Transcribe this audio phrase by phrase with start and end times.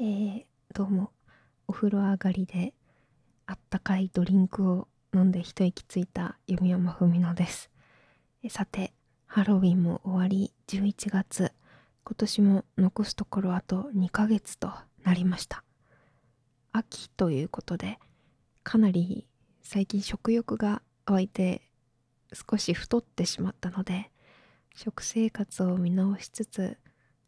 [0.00, 0.44] えー、
[0.74, 1.10] どうも
[1.66, 2.72] お風呂上がりで
[3.46, 7.68] あったかいドリンクを飲んで一息ついた弓山文乃です。
[8.48, 8.92] さて
[9.26, 11.50] ハロウィンも終わり11月。
[12.04, 14.70] 今年も残すところあと2ヶ月と
[15.02, 15.64] なりました。
[16.70, 17.98] 秋ということで
[18.62, 19.26] かなり
[19.62, 21.62] 最近食欲が湧いて
[22.32, 24.12] 少し太ってしまったので
[24.76, 26.78] 食生活を見直しつつ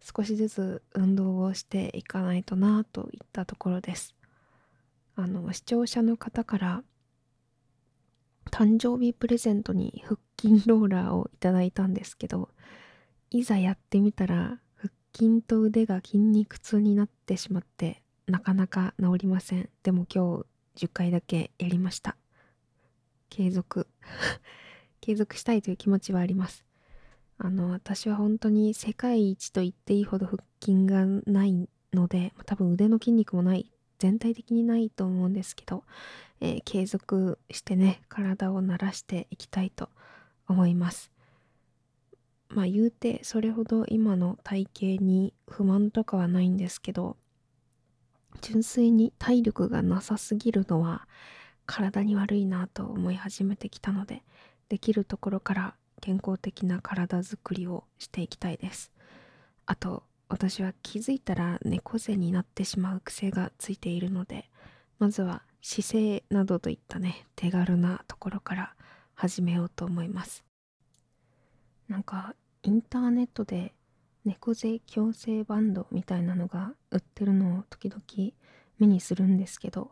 [0.01, 4.15] 少しずつ運動をしていかないとなといったところです。
[5.17, 6.83] あの視聴者の方から
[8.51, 12.49] 誕生日プレゼントに腹筋ローラーをいただいたんですけど
[13.31, 19.69] いざやってみたら腹筋と腕が筋肉痛になってしまってなかなか治りません。
[19.83, 20.45] でも今
[20.77, 22.17] 日10回だけやりました。
[23.29, 23.87] 継続
[25.01, 26.65] 継続したいという気持ちはあります。
[27.43, 35.85] あの私は本当に世界一と言っていいほど腹筋がないので多分腕の筋肉もない全体的にないと思うんですけど、
[36.43, 39.89] えー、継続してね体を慣らしていきたいと
[40.49, 41.11] 思います。
[42.51, 47.17] まあ言うてそれほど今の体型に不満とかはないんですけど
[48.43, 51.07] 純粋に体力がなさすぎるのは
[51.65, 54.25] 体に悪いなと思い始めてきたので
[54.69, 58.91] できるところから健康的な体づくりをしていきたいです。
[59.67, 64.49] あと私は気づいたら猫背になってしまう癖がついているので
[64.99, 68.75] まずは姿勢などといったね手軽なところから
[69.15, 70.45] 始めようと思います。
[71.89, 73.75] なんかインターネットで
[74.25, 78.03] 猫背矯正バンドみたいなのが売ってるのを時々
[78.79, 79.91] 目にするんですけど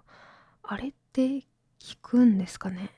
[0.62, 1.47] あれって効
[2.01, 2.91] くんですかね？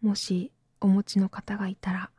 [0.00, 2.10] もしお持ちの方がいたら。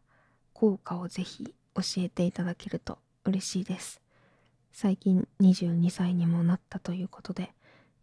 [0.64, 4.00] 効果をぜひ教えていただけると嬉しいです。
[4.72, 7.54] 最近22歳にもなったということで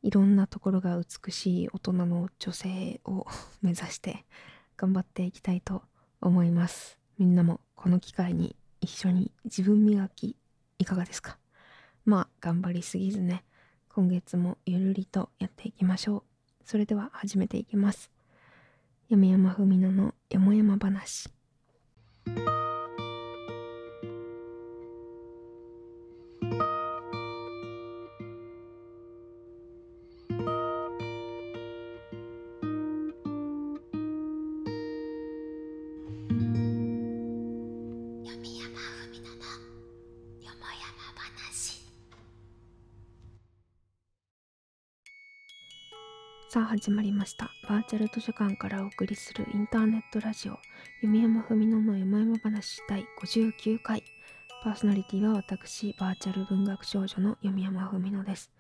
[0.03, 3.27] いろんなところが美しい大人の女性を
[3.63, 4.27] 目指して
[4.77, 5.81] 頑張っていきたいと
[6.21, 6.99] 思います。
[7.17, 10.37] みんなもこの機会に一緒に自分磨き
[10.79, 11.39] いかがですか？
[12.05, 13.43] まあ頑張りすぎずね
[13.89, 16.23] 今月もゆるりとやっていきましょう。
[16.67, 18.11] それでは始めていきます。
[19.09, 21.31] 山山文乃のよもやま話。
[22.37, 22.70] you
[46.53, 47.49] さあ始まりました。
[47.69, 50.59] バーチャル図書館からお送りするインターネットラジオ。
[51.01, 54.03] 弓山文乃の山々話第59回。
[54.65, 58.51] パーソナリティは私バーチャル文学少女の弓山文乃です。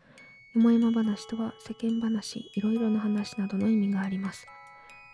[0.54, 4.46] 山々話とは世間話いろいろな話などの意味があります。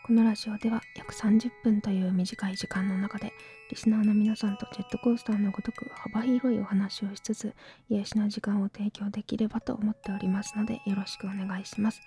[0.06, 3.32] このラジオでは約30分という短い時間の中で
[3.70, 7.54] リスナーの皆さんとジェットコースターのごとく幅広いお話をしつつ
[7.88, 12.02] 癒しな時間を提供できればと思っておりますのでよろしくお願いします。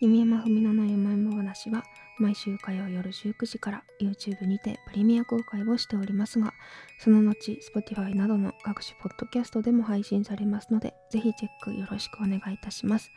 [0.00, 1.82] 弓山文乃の山々話は
[2.18, 6.54] 毎週火曜夜19時から YouTube にてプレミア公開をしておりますが、
[7.00, 13.10] その後 Spotify などの各種ポッドキャストでも配信されますので、ぜひチェックよろしくお願いいたします。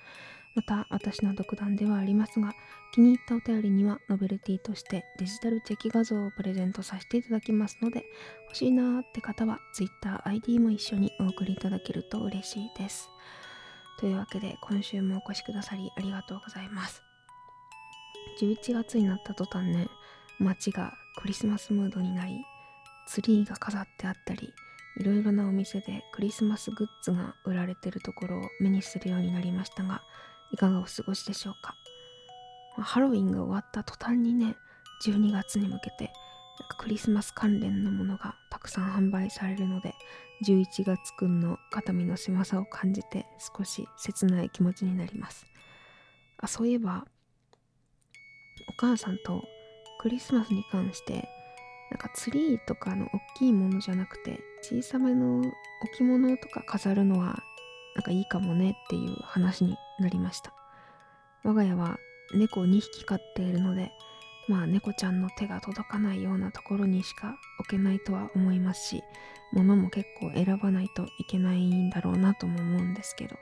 [0.56, 2.52] また、私の独断ではありますが、
[2.94, 8.06] 気に入ったお便りにはノベルティとしてデジタルチェキ画像をプレゼントさせていただきますので、
[8.48, 13.08] 欲しいなーって方は Twitter、ID も一緒にお送りいただけると嬉しいです。
[14.02, 17.04] というわけで今週もお越しくださりありがとうございます。
[18.42, 19.88] 11月になった途端ね
[20.40, 22.44] 街がクリスマスムードになり
[23.08, 24.52] ツリーが飾ってあったり
[24.98, 30.02] いろいろなお店でクリスマスグッズが売られてるところを目にするようになりましたが
[30.52, 31.76] いかがお過ごしでしょうか。
[32.82, 34.56] ハロウィンが終わった途端にね
[35.06, 36.12] 12月に向けて
[36.62, 39.96] なんかクリスマス関連のものがたくさん販売されるので
[40.46, 43.26] 11月くんの肩身の狭さを感じて
[43.58, 45.48] 少し切ない気持ちになります。
[46.38, 47.06] あそういえば
[48.70, 49.44] お母さんと
[50.02, 51.28] クリスマスに関して
[51.90, 53.10] なんかツリーとかの大
[53.40, 57.40] きいものじゃなくて小さめの置物とか飾るのは
[57.96, 60.54] なんかいいかもねっていう話になりました。
[61.44, 61.98] 我が家は
[62.36, 63.92] 猫2匹飼っているので
[64.52, 69.04] まあ猫ちゃんの手が届かないようなところにしか置けないとは思いますし
[69.54, 73.36] 物も結構選ばないといけないんだろうなとも思うんですけど。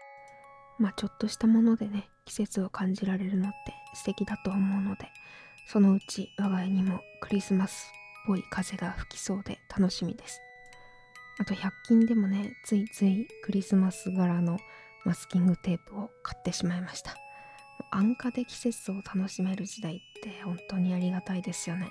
[0.80, 5.10] まあちょっとしたものでね季節を感じられるのって素敵だと思うので
[5.68, 7.92] そのうち我が家にもクリスマス
[8.24, 10.40] っぽい風が吹きそうで楽しみです。
[11.38, 14.58] あと100均でもねついついクリスマス柄の
[15.06, 17.16] マスキングテープを買ってしまいました。
[17.92, 21.90] 安価で季節を楽しめる時代って本当にありがたいですよね。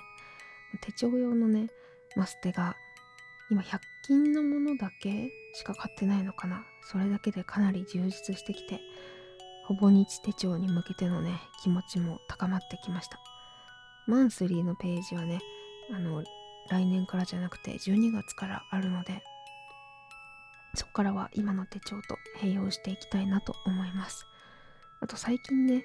[0.81, 1.67] 手帳用のね
[2.15, 2.75] マステが
[3.49, 6.63] 今100均のものだけしか買ってないのかな。
[6.81, 8.79] それだけでかなり充実してきて
[9.65, 13.19] ほぼ日手帳に向けてのね気持ちも高まってきました。
[14.07, 15.39] マンスリーのページはね
[15.91, 16.23] あの
[16.69, 19.23] 来年からじゃなくて12月からあるので
[20.75, 24.25] そこからは今の手帳と併用していきたいなと思います。
[25.01, 25.83] あと最近ね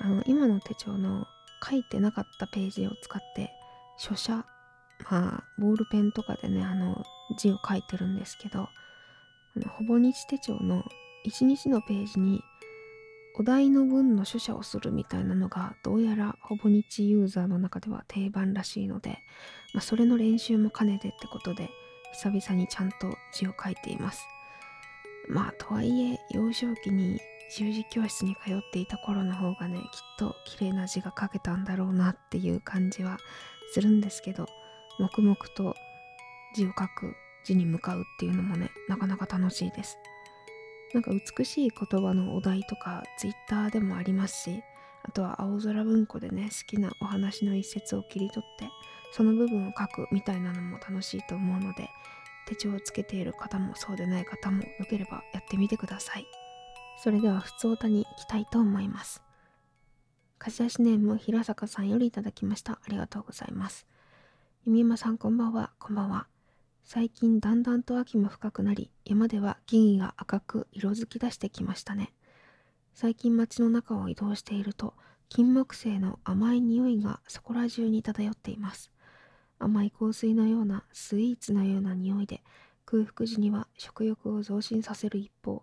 [0.00, 1.26] あの今の手帳の
[1.68, 3.50] 書いてなかったページを使って
[3.98, 4.44] 書写
[5.10, 7.04] まあボールペンとかでねあの
[7.38, 8.68] 字を書いてるんですけど
[9.68, 10.84] ほぼ日手帳の
[11.26, 12.42] 1日のページに
[13.36, 19.18] お題の文の書写をするみたいなのがどうやらほぼ日ユーザーの中では定番らしいので、
[19.72, 21.68] まあ、それの練習も兼ねてってことで
[22.12, 24.24] 久々にちゃんと字を書いています。
[25.28, 27.18] まあとはいえ幼少期に
[27.48, 29.84] 習字教室に通っていた頃の方がねきっ
[30.18, 33.18] と綺麗な字が書けたんだろうなっていう感じは
[33.72, 34.46] するんですけど
[34.98, 35.74] 黙々と
[36.54, 37.14] 字を書く
[37.44, 39.98] 字に向かうっていうのもねなかなか楽しいです。
[40.94, 44.62] なんか美しい言葉のお題とか Twitter でもありますし
[45.02, 48.68] あとは青空文庫でね好きなお話の一節を切り取って
[49.12, 51.90] その部分を書くみたいなのも楽しいと思うので
[52.46, 56.43] 手帳をつけている方もそうでない方もよければやってみてください。
[56.96, 59.22] それでは普通歌に行きたいと思います。
[60.38, 62.72] 貸し出しネーム平坂さんよりいただきました。
[62.72, 63.86] ありがとうございます。
[64.66, 65.70] 弓山さんこんばんは。
[65.78, 66.26] こんばんは。
[66.84, 72.12] 最近だんだんと秋も深くなり山では木々が赤く色づき出してきましたね。
[72.92, 74.94] 最近街の中を移動していると
[75.28, 78.90] 金木犀の甘い匂いがそこら中に漂っています。
[79.58, 82.42] 甘い香水のようなスイーツのような匂いで
[82.84, 85.62] 空腹時には食欲を増進させる一方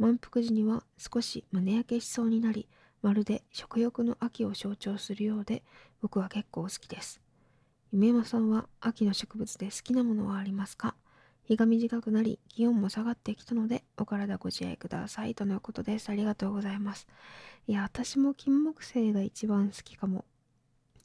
[0.00, 2.66] 満腹時には少し胸焼けしそうになり
[3.02, 5.62] まるで食欲の秋を象徴するようで
[6.00, 7.20] 僕は結構好きです。
[7.92, 10.94] 夢山さんは秋の植物で好きなものはありますか？
[11.44, 15.34] 日が短くなり気温も下がってきたのでお体ご自愛ください。
[15.34, 16.08] とのことです。
[16.08, 17.06] ありがとうございます。
[17.66, 20.24] いや私も金木犀が一番好きかも。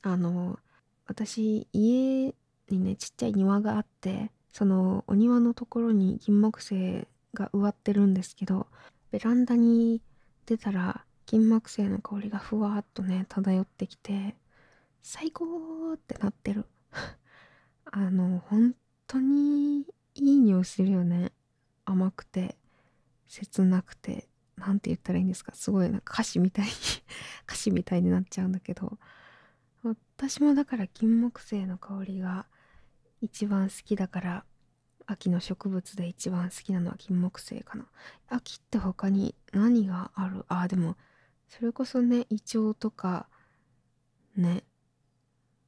[0.03, 0.57] あの
[1.06, 2.33] 私家
[2.69, 8.66] にねちっちゃい庭があってそのお庭のところに金木犀が植わってるんですけど
[9.12, 10.02] ベランダに
[10.48, 14.36] 出たら金木犀の香りがふわっとね漂ってきて
[15.04, 16.66] 最高ってなってる。
[17.92, 18.76] あの本
[19.08, 19.82] 当に
[20.16, 21.32] いい匂いするよね。
[21.86, 22.58] 甘くて
[23.28, 24.28] 切なくて
[24.58, 25.54] 何て言ったらいいんですか？
[25.54, 26.72] すごいな歌詞みたいに
[27.48, 28.98] 歌詞みたいになっちゃうんだけど。
[30.18, 32.48] 私もだから金木犀の香りが
[33.22, 34.46] 一番好きだから
[35.07, 37.86] 秋の植物で一番好きなのは金木犀かな。
[38.30, 40.46] 秋って他に何がある？
[40.48, 40.96] あでも
[41.48, 43.28] それこそねイチョウとか
[44.36, 44.63] ね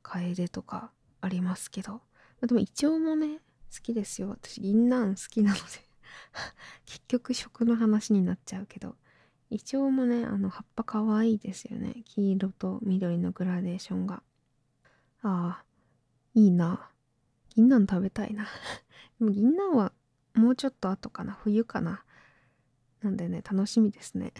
[0.02, 0.92] 楓とか
[1.22, 2.02] ありますけど。
[2.46, 3.38] でもイチョウもね
[3.74, 4.30] 好きですよ。
[4.30, 5.64] 私銀杏好きなので
[6.86, 8.96] 結局食の話になっちゃうけど。
[9.50, 12.02] イチョウもねあの葉っぱかわいいですよね。
[12.06, 14.22] 黄色と緑のグラデーションが。
[15.22, 15.66] ああ
[16.34, 16.92] いいな。
[17.58, 18.46] 銀杏食べたいな。
[19.20, 19.92] でも銀杏は
[20.36, 21.34] もうちょっと後かな。
[21.34, 22.04] 冬かな。
[23.02, 24.32] なんでね楽しみですね。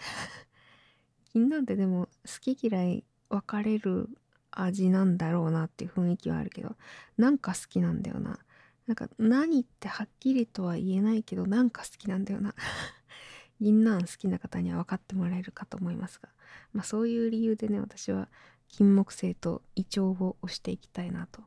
[1.34, 4.08] 銀杏ってでも好き嫌い分かれる
[4.52, 6.76] 味なんだろうなっていう雰囲気はあるけど
[7.16, 8.38] なんか好きなんだよな。
[8.86, 12.54] なんか何ってはっきりとは言えないけどなんか好きなんだよな。
[13.60, 16.28] 銀杏好きな方には分かってもらえるかと思いますが。
[16.72, 18.28] まあそういう理由でね私は
[18.68, 21.42] 金木犀とイチョウを推していきたいなと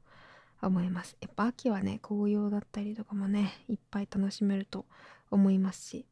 [0.61, 1.17] 思います。
[1.21, 4.85] やっぱ秋はね紅葉だったりとかもねいっぱい楽しめると
[5.29, 6.05] 思いますし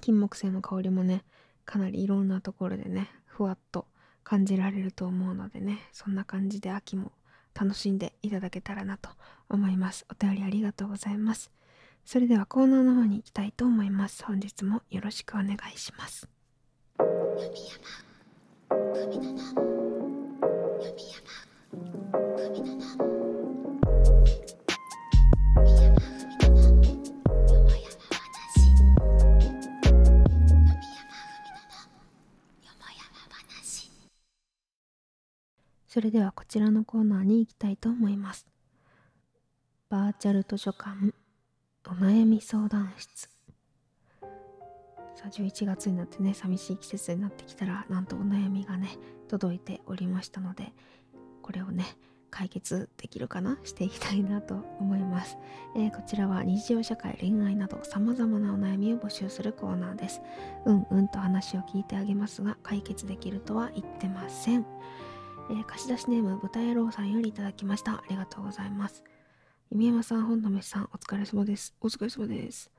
[0.00, 1.24] 金木犀の香りもね
[1.64, 3.86] かなりいろんなところでねふわっと
[4.24, 7.12] 感じられると思うのでねそんな感じで秋も
[7.54, 9.10] 楽しんでいただけたらなと
[9.48, 10.06] 思います。
[10.10, 11.50] お便りありがとうございます。
[12.04, 14.24] それではコーナーの方に行きたいと思います。
[14.24, 16.28] 本日もよろしくお願いします。
[36.00, 38.46] それではこちらのコーナーに行きたいと思います。
[39.90, 41.12] バーチャル図書館
[41.86, 43.28] お悩み相談室。
[45.14, 48.96] さあ11月になってね寂しい季節になってきたらなんとお悩みがね
[49.28, 50.72] 届いておりましたので
[51.42, 51.84] これをね
[52.30, 53.58] 解決できるかな？
[53.64, 55.36] していきたいなと思います、
[55.76, 60.22] えー、こちらは日常社会恋愛など様々なお悩みを募集するコーナーです。
[60.64, 64.64] うんうんと話を聞いてあげますが解決できるとは言ってません、
[65.50, 67.94] えー、貸し出しネーム豚野郎さんよりいただきました。
[67.94, 69.02] ありがとうございます。
[69.70, 71.74] 弓山さん本の飯さんお疲れ様です。
[71.80, 72.70] お疲れ様です。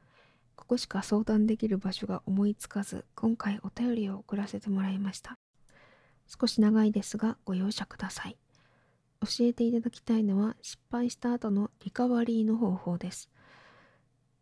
[0.55, 5.37] ここしか相談できる場所が思いつかず今回お便りを送らせてもらいました。
[6.27, 8.37] 少し長いですがご容赦ください。
[9.19, 13.29] 教えていただきたいのは失敗した後のリカバリーの方法です。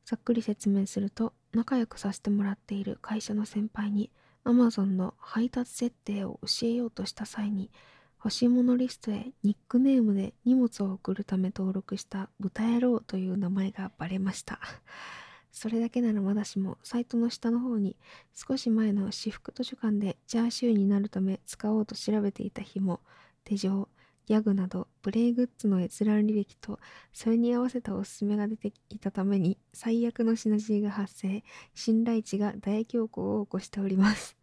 [0.05, 4.11] ざっくり説明すると仲良くさせてもらっている会社の先輩に
[4.45, 7.71] Amazon の配達設定を教えようとした際に
[8.19, 14.59] 欲しいものリストへニックネームで荷物を送るため登録した豚野郎という名前がバレました。
[15.51, 17.95] それだけならまだしもサイトの下の方に
[18.33, 22.99] 少し前の私服図書館でチャーシューになるため使おうと調べていた日も
[23.45, 23.89] 手錠
[24.29, 26.79] ギャグなどプレイグッズの閲覧履歴と
[27.13, 34.37] それに合わせたおすすめが出ていたために最悪のシナジーが発生信頼値が大恐慌を起こしております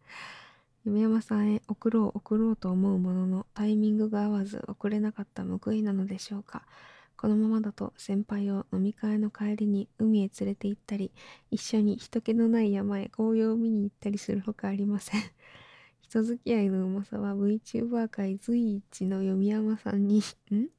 [0.87, 6.63] 夢山さんへ送ろう送ろうと思うもののタイミングが合わず送れなかった報いなのでしょうか？
[7.17, 11.11] このままだと先輩を飲み会の帰りに海へ連れて行ったり
[11.51, 15.21] 一緒に人気のない山へ紅葉を見に行ったりするほかありません
[15.99, 20.19] 人付き合いのうまさは VTuber 界随一の読山さんに
[20.53, 20.69] ん？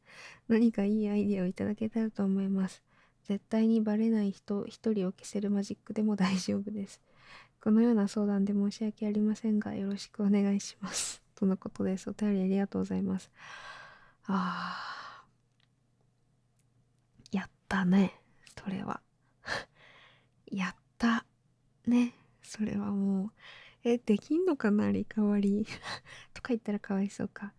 [0.48, 2.82] 何かいいアイディアをいただけたらと思います。
[3.24, 7.02] 絶対にバレない人一人を消せるマジックでも大丈夫です。
[7.60, 11.22] このような相談で申し訳ありませんが、よろしくお願いします。
[11.34, 12.08] とのことです。
[12.10, 13.30] お便りありがとうございます。
[14.24, 17.36] あー。
[17.36, 18.20] やったね。
[18.62, 19.00] それは。
[20.50, 21.26] やった。
[21.86, 22.14] ね。
[22.42, 23.32] それはもう。
[23.84, 25.68] え、できんのかなリカバリー
[26.34, 27.54] とか言ったらかわいそうか。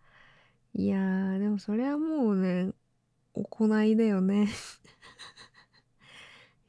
[0.74, 2.72] いやー、でもそれはもうね、
[3.34, 4.48] 行いだよね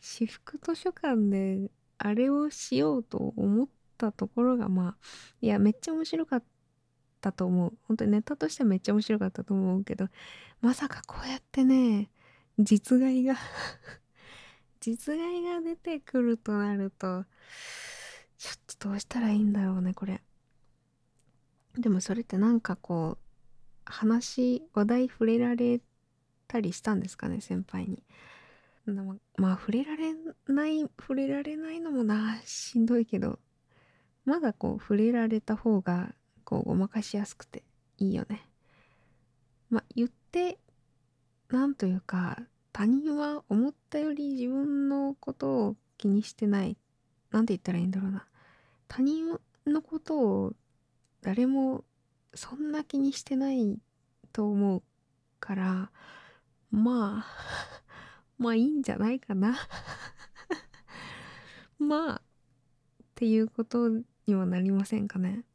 [0.02, 1.72] 私服図書館で
[2.04, 3.68] あれをしようと思っ
[3.98, 5.06] たところがまあ、
[5.40, 6.44] いや、めっちゃ面白かっ
[7.22, 7.74] たと思う。
[7.84, 10.08] 本当にネタとしてはめっちゃ面白かったと思うけど、
[10.62, 12.10] まさかこうやってね、
[12.58, 13.36] 実害が
[14.82, 17.26] 実害が出てくるとなると、
[18.40, 20.24] ちょっとどうしたらいいんだろうね、これ。
[21.78, 23.32] でもそれってなんかこう、
[23.86, 25.82] 話、話題触れられ
[26.48, 28.04] たりしたんですかね、先輩に。
[28.92, 30.14] ままあ、触れられ
[30.48, 33.40] ない、触れられないのもな、しんどいけど、
[34.26, 37.64] まだこう、触れられた方が、こう、ごまかしやすくて
[37.98, 38.48] いいよね。
[39.70, 40.60] まあ、言って、
[41.50, 42.38] なんというか、
[42.74, 46.78] 他人は思ったより自分のことを気にしてない。
[47.32, 48.28] なんて言ったらいいんだろうな。
[48.88, 50.54] 他人のことを
[51.22, 51.84] 誰も
[52.34, 53.78] そんな気にしてない
[54.34, 54.84] と思う
[55.40, 55.92] から
[56.72, 57.81] まあ
[58.42, 59.56] まあいいんじゃないかな。
[61.78, 62.22] まあっ
[63.14, 63.88] ていうこと
[64.26, 65.46] にはなりませんかね。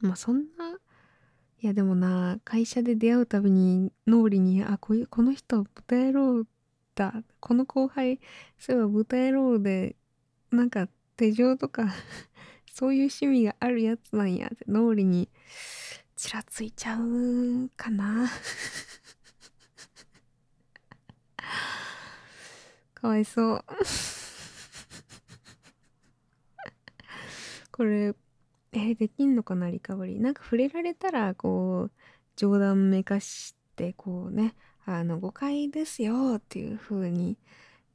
[0.00, 0.80] まあそんな
[1.60, 6.44] いやでもな会社で出会うたびに脳裏にあこういうこの人豚野郎
[6.96, 7.22] だ。
[7.38, 8.18] この後輩
[8.58, 9.94] そういえば豚野郎で
[10.50, 11.88] なんか手錠とか
[12.74, 14.48] そういう趣味があるやつなんや。
[14.52, 15.28] って脳裏に
[16.16, 18.28] ちらついちゃうかな。
[23.02, 23.64] かわいそう
[27.72, 28.14] これ
[28.72, 31.92] え、できんのかなリカバリーなんか触れられたらこう
[32.36, 34.54] 冗談めかしてこうね
[34.86, 37.36] あの誤解ですよっていう風に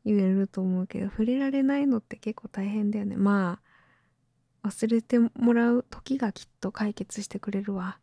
[0.06, 8.00] 言えると思うけど触れられないのって結構大変だよねまあ忘れてもらう時がきっと解決してくれるわ。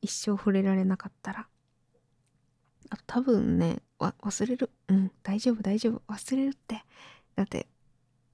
[0.00, 1.48] 一生触れられなかったら。
[2.90, 3.82] あと多分ね、
[4.12, 4.70] 忘れる。
[4.88, 6.02] うん、大丈夫大丈夫。
[6.08, 6.84] 忘れるって。
[7.36, 7.66] だって、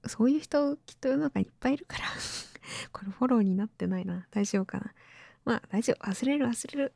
[0.05, 2.05] そういう人きっと世の中にいっぱいいるから
[2.91, 4.27] これフォローになってないな。
[4.31, 4.93] 大丈夫かな。
[5.45, 6.05] まあ大丈夫。
[6.05, 6.93] 忘れる忘れる。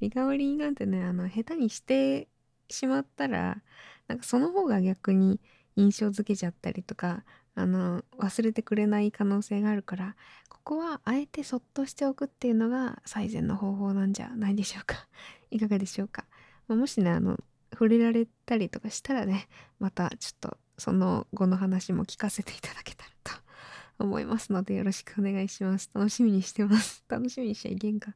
[0.00, 2.28] リカバリーなんてね、あの、下手にして
[2.70, 3.62] しまったら、
[4.08, 5.40] なんかその方が逆に
[5.76, 10.16] 印象づけちゃったりとか、あの忘れてくれない可能性があるから
[10.48, 15.06] ここはあえてそっとしておくっていうのが最善の方法なんじゃないでしょうか
[15.50, 16.24] いかがでしょうか、
[16.70, 17.36] まあ、もしねあの
[17.72, 19.48] 触れられたりとかしたらね
[19.80, 28.14] またちょっとその後の話も聞かせていただけたらと思いますのでよろしくお願いします楽しみにしてます 楽しみにしちゃいけんか、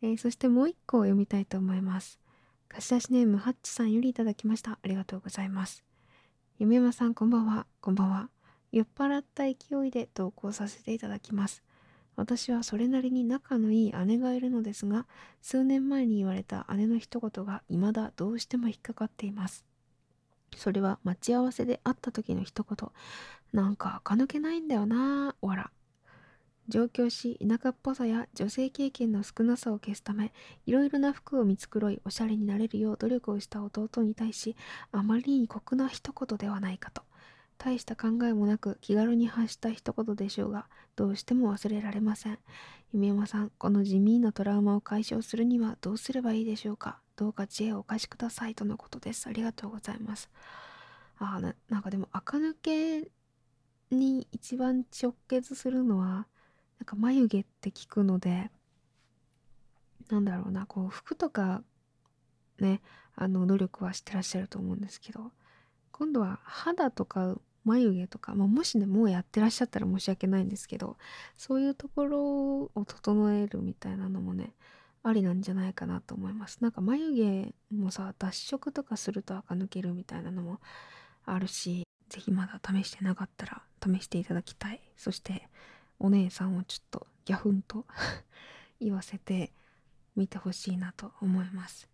[0.00, 2.18] えー、そしてもう一個を読みたいと思います
[2.68, 5.84] 貸し出しネームハッチさんよりいただきましたありがとうございます
[6.58, 7.66] 夢山さんこんばんは。
[7.80, 8.30] こんばんは。
[8.70, 11.64] 酔っ払った勢いで投稿させていただきます。
[12.16, 15.06] 私はそれなりに仲のいい姉がいるのですが、
[15.40, 19.64] 数年前に言われた姉の一言が未だどうしても引っかかっています。
[20.56, 22.88] それは待ち合わせで会った時の一言。
[23.52, 25.70] なんか垢抜けないんだよなわら。
[26.68, 30.32] 上京し田舎っぽさや女性経験の少なさを消すため
[30.64, 34.56] いろいろな服を見繕いおしゃれになれるよう努力をした弟に対し
[34.92, 37.02] あまりに酷な一言ではないかと
[37.58, 40.66] 大した考えもなく気軽に発した一言でしょうが
[40.96, 42.38] どうしても忘れられません。
[42.92, 47.00] 夢山さんこの地味なトラウマを解消するにはどうすればいいでしょうか？
[47.16, 49.28] どうか知恵をお貸しくださいとのことです。
[49.28, 50.28] ありがとうございます
[51.18, 53.08] あななんかでも垢抜け
[53.90, 56.06] に一番直結するのは
[56.78, 58.50] なんか眉毛って聞くので
[60.10, 61.62] なんだろうなこう服とか
[62.58, 62.80] ね
[63.14, 65.30] あの努力はしてらっしゃると思うんですけど
[65.92, 70.96] 今度は肌とか眉毛とか、まあ、もしねもうやってらっしゃったら申し訳ないんですけど
[71.36, 72.20] そういうところ
[72.74, 74.54] を整えるみたいなのもね
[75.04, 76.58] ありなんじゃないかなと思います。
[76.60, 77.12] なんか眉
[77.70, 80.60] 毛もさ脱色とかすると垢抜けるみたいなのも
[81.24, 84.80] あるし是非まだ試してなかったら試していただきたい。
[84.96, 85.48] そして
[85.98, 87.86] お姉さんをちょっとギャフンと
[88.80, 89.52] 言わせて
[90.14, 91.91] みてほしいなと思います。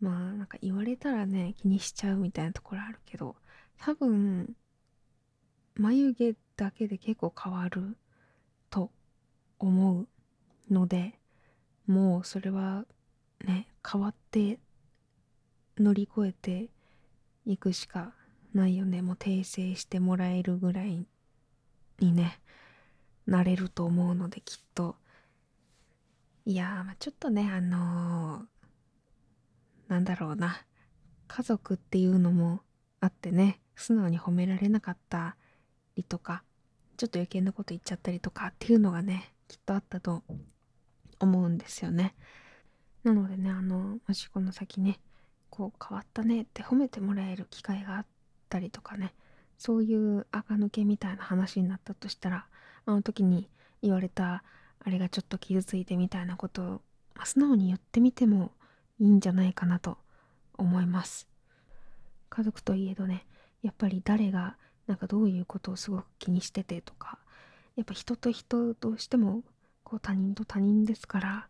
[0.00, 3.36] まあなんか言われたらね気にしちゃうみたいなところあるけど
[3.78, 4.54] 多分
[5.74, 7.96] 眉毛だけで結構変わる
[8.70, 8.90] と
[9.58, 10.08] 思う
[10.72, 11.14] ので
[11.86, 12.84] もうそれは
[13.44, 14.58] ね変わって
[15.78, 16.68] 乗り越えて
[17.46, 18.12] いくしか
[18.52, 19.02] ないよね。
[19.02, 21.06] もう訂正してもらえるぐらい
[22.00, 22.40] にね
[23.26, 24.96] なれると思うのできっと。
[26.44, 28.57] いやまあちょっとねあのー、
[29.88, 30.62] なんだろうな。
[31.26, 32.60] 家族っていうのも
[33.00, 35.36] あってね素直に褒められなかった
[35.94, 36.42] りとか
[36.96, 40.22] ちょっと余計なこと言っちゃったりとかっていうのがねきっとあったと
[41.20, 42.14] 思うんですよね。
[43.04, 45.00] なのでねあのもしこの先ね
[45.50, 48.06] こう変わったねって褒めてもらえる機会があっ
[48.48, 49.14] たりとかね
[49.56, 52.46] そういう垢抜けみたいな話になったとしたら
[52.84, 53.48] あの時に
[53.82, 54.42] 言われた
[54.80, 56.64] あれがちょっと傷ついてみたいなことを、
[57.14, 58.52] まあ、素直に言ってみても
[59.00, 59.98] いいんじゃないかなと
[60.56, 61.28] 思います
[62.30, 63.26] 家族といえどね
[63.62, 64.56] やっぱり誰が
[64.86, 67.18] なんかどういうことをすごく気にしててとか
[67.76, 69.42] やっぱ人と人どうしても
[69.84, 71.48] こう他人と他人ですから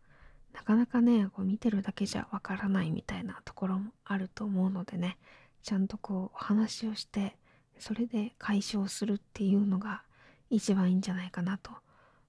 [0.53, 5.19] なかなかねこう見てるだけじゃわからないみたいなところもあると思うのでね
[5.63, 7.37] ちゃんとこうお話をして
[7.79, 10.03] それで解消するっていうのが
[10.51, 11.71] 一番いいんじゃないかなと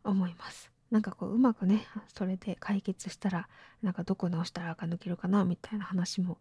[0.04, 0.72] 思います。
[0.92, 3.48] なんかこううまくねそれで解決したら
[3.82, 6.38] なんかどこ直したら垢抜けるかなみたいな話も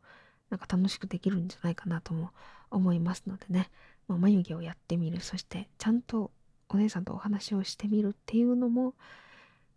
[0.51, 2.31] なんか楽しくできるんじゃないかなとも
[2.71, 3.71] 思いますのでね、
[4.07, 5.21] まあ、眉毛をやってみる。
[5.21, 6.31] そしてちゃんと
[6.71, 8.95] お姉さんとお話をしてみるっていうのも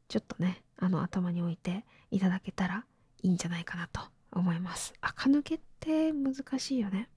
[0.08, 2.86] ちょっとねあの頭に置いていただけたら
[3.22, 4.94] いいんじゃないかなと思います。
[5.02, 7.10] 垢抜けって難しいよね。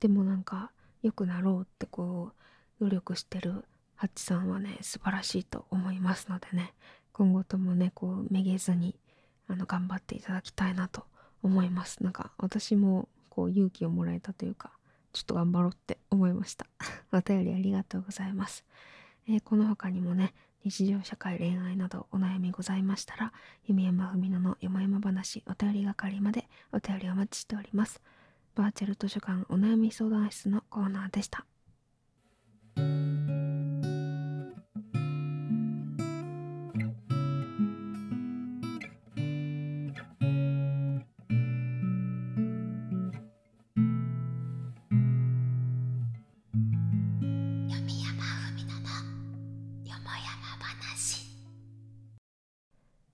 [0.00, 2.32] でもなんか良くなろうってこ
[2.80, 3.64] う努力してる
[4.00, 6.72] ハッチさんはね素晴らしいと思いますのでね
[7.12, 8.96] 今後ともねこうめげずに
[9.46, 11.04] あの頑張っていただきたいなと
[11.42, 12.02] 思います。
[12.02, 14.70] なんか私もこう勇気をもらえたというか
[15.12, 16.64] ちょっと頑張ろうって思いました。
[17.12, 18.64] お便りありがとうございます、
[19.28, 20.32] えー、この他にもね
[20.64, 23.34] 日常社会恋愛などお悩みございましたら
[23.66, 28.00] 弓山文乃の山々話お便り係までお便りお待ちしております。
[28.54, 31.44] バーチャル図書館お悩み相談室のコーナーでした。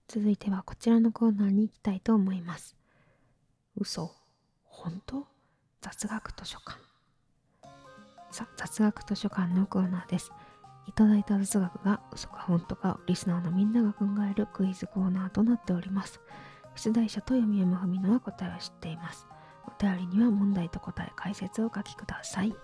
[0.08, 2.76] 続いてはこちらのコーナーに行きたいと思います。
[3.76, 4.14] 嘘
[4.64, 5.26] 本当？
[5.80, 6.78] 雑学図書館。
[8.30, 10.30] さ、雑学図書館のコーナーです。
[10.86, 16.20] いただいた雑学が嘘か本当かリスナーのみんなが考えるクイズコーナーとなっております。
[16.76, 19.26] 出題者と読み山文乃は答えを知っています。
[19.66, 22.54] お便りには問題と答え解説をお書きください。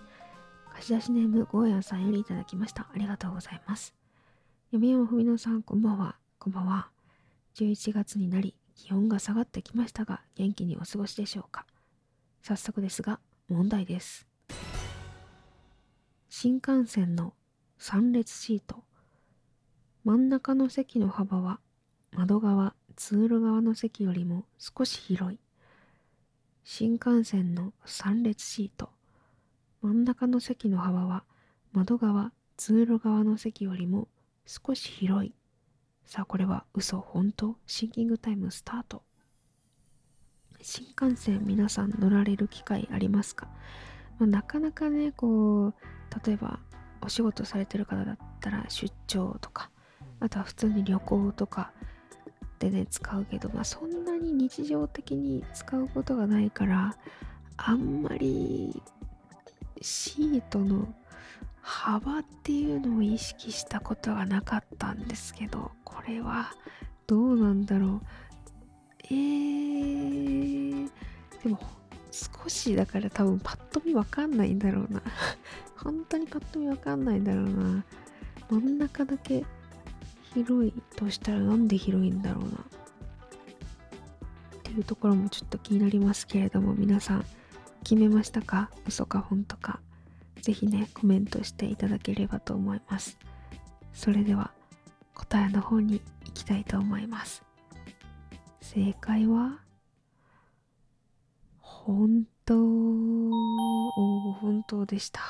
[0.72, 2.82] 貸し出しネームゴーヤンさんよりいただきました。
[2.82, 3.94] ありがとうございます。
[4.70, 6.16] 読み山文乃さん、こんばんは。
[6.38, 6.91] こんばんは。
[7.54, 11.66] 11月になり気温が下がってきましたが元気にお過ごしでしょうか？
[12.42, 14.26] 早速ですが問題です。
[16.28, 17.34] 新幹線の
[17.78, 18.82] 3列シート
[20.04, 21.60] 真ん中の席の幅は
[22.12, 25.38] 窓側通路側の席よりも少し広い
[26.64, 28.90] 新幹線の3列シート
[29.82, 31.24] 真ん中の席の幅は
[31.72, 34.08] 窓側通路側の席よりも
[34.46, 35.34] 少し広い
[36.06, 36.98] さあこれは嘘。
[37.00, 37.56] 本当？
[37.66, 39.02] シンキングタイムスタート。
[40.60, 43.48] 新幹線皆さん乗られる機会ありますか、
[44.18, 45.74] まあ、なかなかねこう
[46.24, 46.60] 例えば
[47.00, 49.70] お仕事されてる方だったら出張とか
[50.20, 51.72] あとは普通に旅行とか
[52.60, 56.96] でね使うけど、まあ、そんなに日常的に使うことがないから
[57.56, 58.80] あんまり
[59.80, 60.94] シートの
[61.62, 66.50] 幅っていうのを意識したことがなかったんですけどこれは
[67.06, 68.00] どうなんだろう。
[69.04, 70.90] えー、
[71.42, 71.58] でも
[72.10, 75.02] 少しだから多分パッと見わかんないんだろうな。
[75.76, 77.84] 本当にパッと見わかんないんだろうな。
[78.50, 79.44] 真ん中だけ
[80.34, 82.50] 広いとしたらなんで広いんだろうな。
[82.50, 82.54] っ
[84.62, 87.24] ていうところもちょっと気になりますけれども皆さん
[87.84, 88.70] 決めましたか？
[88.86, 89.80] 嘘か本当か？
[90.42, 93.18] ぜひねコメントしていただければと思います。
[93.92, 94.50] それでは
[95.14, 97.42] 答えの方に行きたいと思います。
[98.60, 99.60] 正解は
[101.58, 102.54] 本当。
[104.40, 105.20] 本当でした、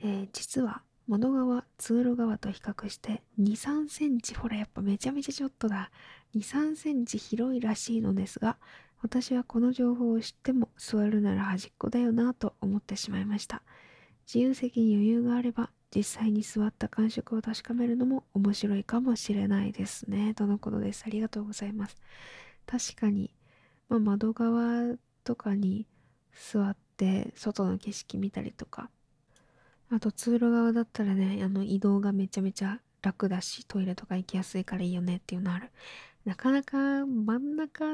[0.00, 5.90] えー、実は窓側通路側と比較して23センチほらやっぱめちゃめちゃちょっとだ。
[6.36, 8.58] 23センチ広いらしいのですが
[9.02, 13.62] 私はこの情報を知っても座るなら端っこだよなと思ってしまいました。
[14.26, 21.96] 自由席に余裕があれば実際に座った感触を確かめるのも面白いかもしれないですねとのことですありがとうございます
[22.66, 23.30] 確かに、
[23.88, 25.86] まあ、窓側とかに
[26.32, 28.90] 座って外の景色見たりとか
[29.92, 35.70] あと通路側だったらね、あの移動がめちゃめちゃ楽だし、トイレとか行きやすいからいいよねっていうのある。
[36.24, 37.84] なかなか真ん中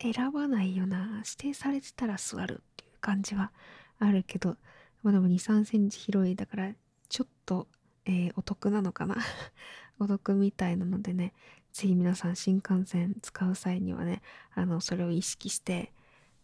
[0.00, 1.22] 選ばないよな。
[1.24, 3.52] 指定されてたら座るっていう感じは
[4.00, 4.56] あるけど、
[5.02, 6.72] まあでも2、3センチ広いだから、
[7.08, 7.66] ちょっと、
[8.04, 9.16] えー、お得なのかな？
[9.98, 11.34] お得みたいなのでね、
[11.72, 14.22] ぜひ皆さん新幹線使う際にはね、
[14.54, 15.92] あの、それを意識して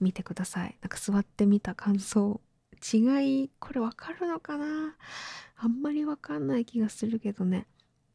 [0.01, 0.77] みてください。
[0.83, 2.41] なんか座ってみた感想。
[2.93, 4.97] 違いこれわかるのかな？
[5.57, 7.67] あんまりわかんない気がするけどね。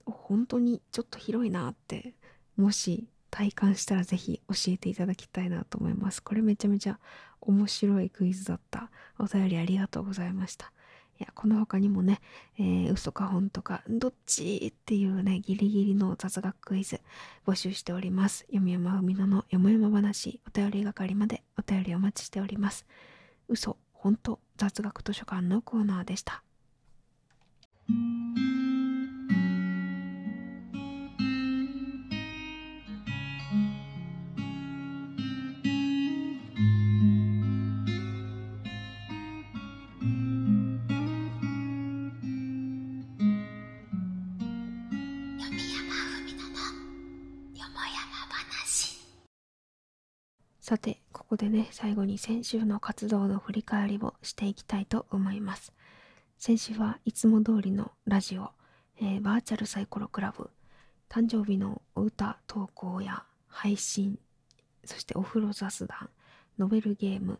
[0.05, 2.13] 本当にちょっと広いなって
[2.57, 6.21] もし体感したら是非教えていただきたいなと思います。
[6.21, 6.99] これめちゃめちゃ
[7.39, 8.91] 面白いクイズだった。
[9.17, 10.71] お便りありがとうございました。
[11.19, 12.19] いやこの他にもね、
[12.57, 16.99] えー、嘘か本とかどっちっていうねギリギリの雑学クイズ
[17.45, 18.39] 募集しております。
[18.47, 22.85] 読み山海野のよもやま話お便り係までお便りお待ちしております。
[23.47, 26.43] 嘘本当雑学図書館のコーナーでした。
[50.71, 55.73] さて、ここでね、最後に先週の活動の振り返りをしていきたいと思います。
[56.37, 58.51] 先週はいつも通りのラジオ、
[58.97, 60.49] えー、バーチャルサイコロクラブ、
[61.09, 64.17] 誕生日のお歌投稿や配信、
[64.85, 66.09] そしてお風呂雑談、
[66.57, 67.39] ノベルゲーム、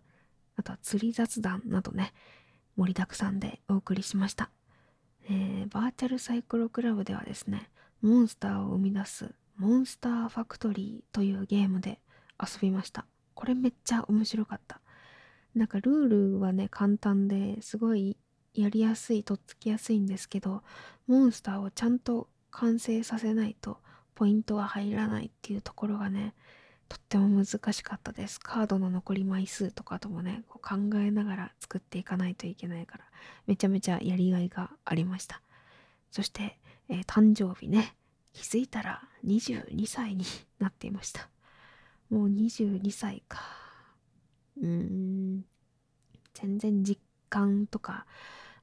[0.57, 2.11] あとは釣り雑談などね、
[2.75, 4.49] 盛りだくさんでお送りしました。
[5.29, 7.69] えー、バーチャルサイコロクラブではですね、
[8.01, 12.01] モンスターを生み出すモンスターファクトリーというゲームで
[12.37, 13.05] 遊びました。
[13.33, 14.81] これめっちゃ面白かった。
[15.55, 18.17] なんかルールはね、簡単ですごい
[18.53, 20.63] やりやすい、とっつきやすいんですけど、
[21.07, 23.79] モンスターをちゃんと完成させないと
[24.15, 26.33] ポイントが入らないっていうところがね、
[26.89, 28.39] とっても難しかったです。
[28.39, 33.05] カードの残り枚数とかともね、こう考えながら作っていかないといけないから、
[33.47, 35.41] めちゃめちゃやりがいがありました。
[36.11, 37.95] そして、えー、誕生日ね、
[38.33, 40.25] 気づいたら22歳に
[40.59, 41.29] なっていました。
[42.11, 43.39] もう22歳か。
[44.61, 45.45] うーん。
[46.33, 48.05] 全然実感とか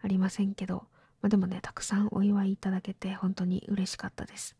[0.03, 0.87] ありませんけど、
[1.23, 4.55] まあ、でもね、たくさんお祝いいただけて本当に嬉しかったです。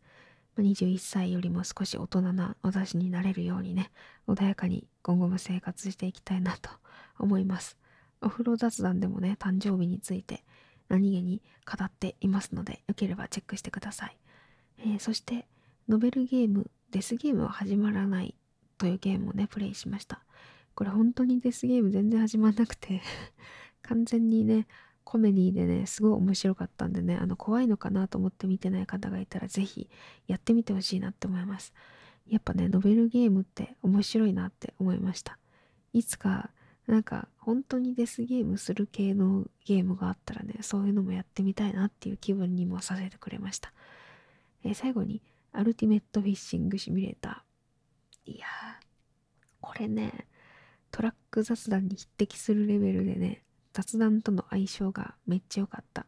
[0.55, 3.91] ま、21歳よりも少し大人な私になれるようにね、
[4.27, 6.71] 穏やかに今後も生活していきたいなと
[7.19, 7.77] 思います。
[8.21, 10.43] お風呂雑談でもね、誕生日について
[10.89, 14.17] 何気に語っていますので、よければチェックしてください。
[14.79, 15.47] えー、そして、
[15.87, 18.35] ノベルゲーム、デスゲームは始まらない
[18.79, 20.23] というゲームをね、プレイしました。
[20.73, 23.01] これ本当にデスゲーム全然始まんなくて
[23.83, 24.65] 完全にね、
[25.03, 29.89] コメディでね、すごい面白かったんでね、あの、怖いのかなと思って見てない方がいたら、ぜひ
[30.27, 31.73] やってみてほしいなって思います。
[32.27, 35.37] やっぱね、ノベルゲームって面白いなって思いました。
[35.91, 36.51] いつか、
[36.87, 43.73] なんか、本当にデスゲームする系のゲームがあったらね、そういうのもやってみたいなっていう気分にもさせてくれました。
[44.63, 47.48] えー、最後に、アルティメットフィッシングシミュレーター。
[48.25, 48.47] いや、
[49.61, 50.27] これね、
[50.91, 56.05] トラック雑談に匹敵するレベルでね、雑談との相性がめっちゃ良かった。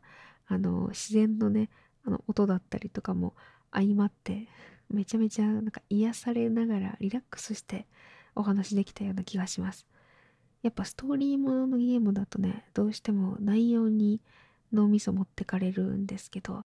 [0.48, 1.70] あの、自然のね、
[2.04, 3.36] あの音だったりとかも
[3.72, 4.48] 相まって、
[4.90, 7.88] めちゃめちゃなんか癒されながらリラックスして
[8.36, 9.88] お話できたような気がします。
[10.62, 14.22] やっぱストーリーもののゲームだとね、どうしても内容に
[14.74, 16.62] 脳みそ持ってかれるんですけど、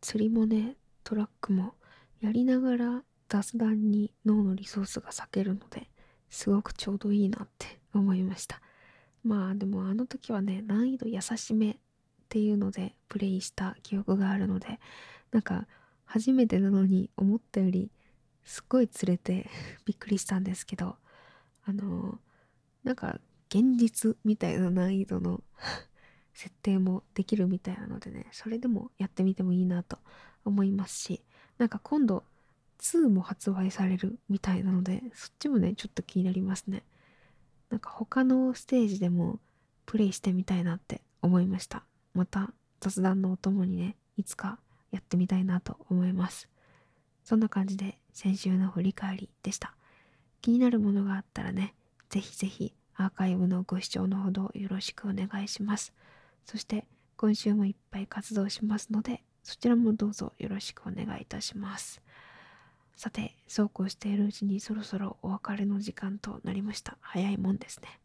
[0.00, 1.74] 釣りもね、トラックも
[2.20, 5.88] やりながら雑談に脳のリソースが割けるので、
[6.28, 8.60] すごくちょうどいいなって思いました。
[9.24, 11.76] まあでもあの時はね、難易度優しめっ
[12.28, 14.78] ていうのでプレイした記憶があるので、
[15.30, 15.66] なんか
[16.04, 17.90] 初めてなのに思ったより
[18.44, 19.48] すっごい釣れて
[19.86, 20.96] びっくりしたんですけど、
[21.64, 22.20] あの
[22.84, 23.18] なんか
[23.48, 25.42] 現実みたいな難易度の
[26.34, 29.98] 設定もできるみたいなのでね、それでもやってみてもいいなと
[30.44, 31.24] 思いますし、
[31.56, 32.26] なんか今度
[32.80, 36.82] 2も発売されるみたいなので、そっちもね、ちょっと気になりますね。
[37.70, 39.40] なんか他のステージでも
[39.86, 41.84] プレイしてみたいなって思いました。
[42.14, 44.58] また雑談のお供にね、いつか
[44.90, 46.48] やってみたいなと思います。
[47.24, 49.74] そんな感じで先週の振り返りでした。
[50.40, 51.74] 気になるものがあったらね、
[52.10, 55.92] ぜひぜひアーカイブのご視聴のほどよろしくお願いします。
[56.44, 62.02] そして今週もいっぱい活動しますので、そちらもどうぞよろしくお願いいたします。
[62.96, 66.96] さて、そうこうしているうちにそろそろお別れの時間となりました。
[67.00, 67.98] 早いもんですね。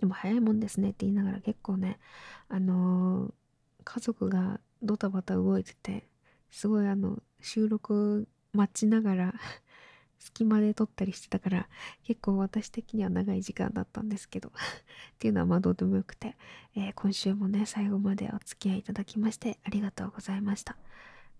[0.00, 1.98] でも早いもんですねって言いながら結構ね、
[2.48, 3.32] あのー、
[3.84, 6.08] 家族がドタバタ動いてて、
[6.50, 9.34] すごいあの、収録待ちながら
[10.18, 11.68] 隙間で撮ったりしてたから
[12.02, 14.52] 結構私的には長い時間だったんですけど っ
[15.18, 16.36] ていうのはまあどうでもよくて、
[16.74, 20.76] えー、今週もね最後までお付き合いいただきましてありがとうございました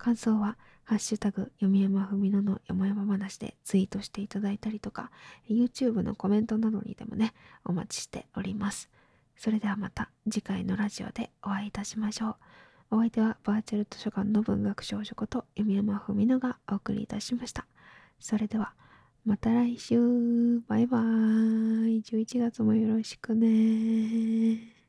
[0.01, 5.11] 感想はハッシュタグ読山ふみののよもやま話でツイートしていただいたりとか
[5.49, 7.35] YouTube のコメントなどにでもね
[7.65, 8.89] お待ちしております
[9.37, 12.37] それではまた次回のラジオでお会いいたしましょう
[12.93, 17.67] お相手はバーチャル図書館の文学少女こと読山ふみのがお送りいたしました。
[18.19, 18.75] それでは、
[19.25, 24.80] また来週バイバーイ !11 月もよろしくね